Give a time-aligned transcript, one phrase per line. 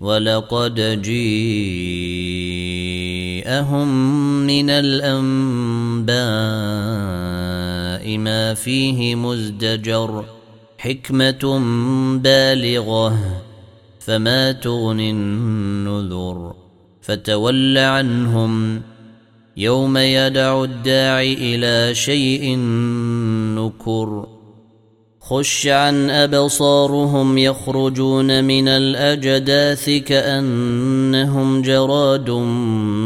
[0.00, 1.78] ولقد جيءهم
[4.46, 6.14] من الأنباء
[8.18, 10.24] ما فيه مزدجر
[10.78, 11.60] حكمة
[12.22, 13.42] بالغة
[14.00, 16.54] فما تغني النذر
[17.02, 18.82] فتول عنهم
[19.56, 22.56] يوم يدع الداعي إلى شيء
[23.58, 24.33] نكر
[25.28, 32.30] خش عن أبصارهم يخرجون من الأجداث كأنهم جراد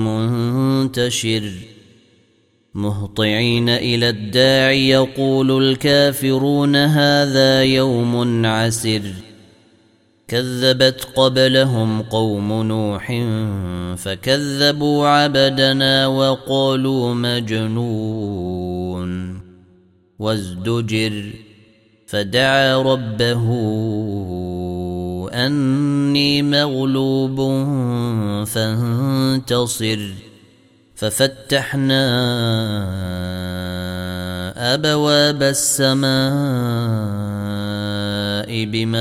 [0.05, 1.53] منتشر.
[2.75, 9.03] مهطعين إلى الداعي يقول الكافرون هذا يوم عسر.
[10.29, 13.23] كذبت قبلهم قوم نوح
[13.97, 18.59] فكذبوا عبدنا وقالوا مجنون.
[20.19, 21.48] وازدجر.
[22.09, 23.45] فدعا ربه
[25.33, 27.37] أني مغلوب
[28.47, 29.99] فانتصر.
[30.95, 32.05] ففتحنا
[34.75, 36.09] أبواب السماء
[38.65, 38.97] بماء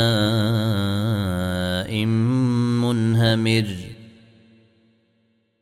[2.85, 3.65] منهمر.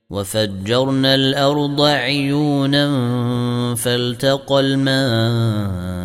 [0.10, 2.86] وفجرنا الأرض عيونا
[3.76, 6.05] فالتقى الماء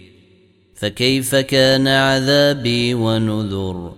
[0.81, 3.93] فكيف كان عذابي ونذر؟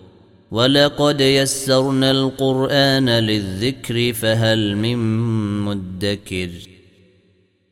[0.52, 4.98] ولقد يسرنا القرآن للذكر فهل من
[5.60, 6.50] مدكر؟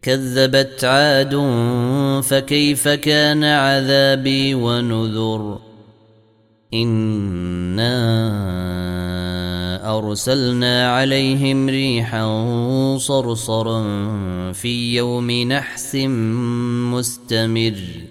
[0.01, 1.35] كذبت عاد
[2.23, 5.59] فكيف كان عذابي ونذر؟
[6.73, 7.97] إنا
[9.97, 12.27] أرسلنا عليهم ريحا
[12.97, 13.81] صرصرا
[14.51, 15.95] في يوم نحس
[16.95, 18.10] مستمر.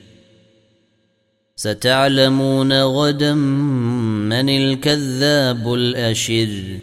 [1.61, 6.79] ستعلمون غدا من الكذاب الأشر.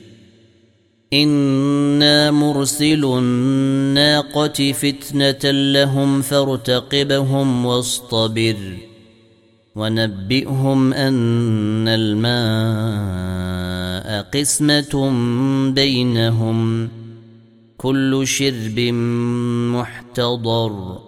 [1.12, 8.56] إنا مرسل الناقة فتنة لهم فارتقبهم واصطبر.
[9.77, 12.39] ونبئهم أن الماء
[14.22, 15.12] قسمة
[15.75, 16.89] بينهم.
[17.78, 18.81] كل شرب
[19.75, 21.07] محتضر.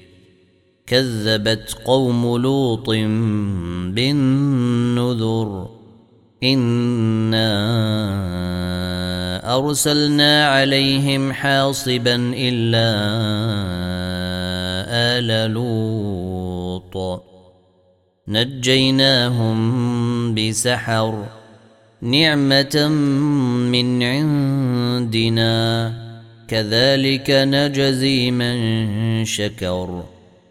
[0.91, 2.89] كذبت قوم لوط
[3.95, 5.69] بالنذر
[6.43, 7.51] إنا
[9.57, 12.91] أرسلنا عليهم حاصبا إلا
[15.17, 17.23] آل لوط.
[18.27, 19.59] نجيناهم
[20.35, 21.25] بسحر
[22.01, 22.87] نعمة
[23.71, 25.53] من عندنا
[26.47, 30.03] كذلك نجزي من شكر.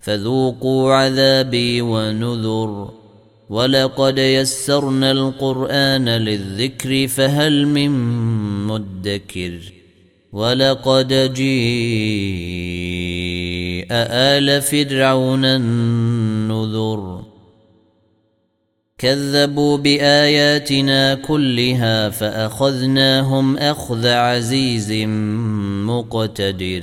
[0.00, 2.90] فذوقوا عذابي ونذر.
[3.50, 7.90] ولقد يسرنا القرآن للذكر فهل من
[8.66, 9.72] مدكر؟
[10.32, 11.48] ولقد جيء
[13.92, 17.22] آل فرعون النذر.
[18.98, 24.92] كذبوا بآياتنا كلها فأخذناهم أخذ عزيز
[25.86, 26.82] مقتدر.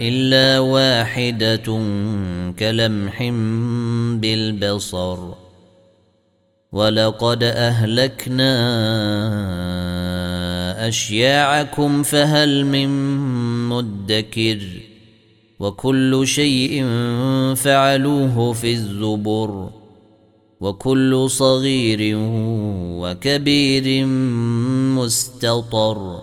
[0.00, 1.78] إلا واحدة
[2.58, 3.22] كلمح
[4.20, 5.18] بالبصر.
[6.72, 8.48] ولقد أهلكنا
[10.88, 12.88] أشياعكم فهل من
[13.68, 14.60] مدكر؟
[15.60, 16.84] وكل شيء
[17.54, 19.70] فعلوه في الزبر.
[20.60, 22.16] وكل صغير
[23.00, 24.06] وكبير
[24.96, 26.22] مستطر.